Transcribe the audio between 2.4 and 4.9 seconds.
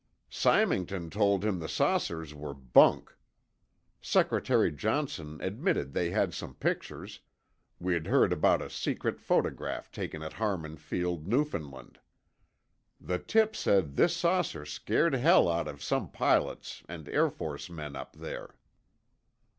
bunk. Secretary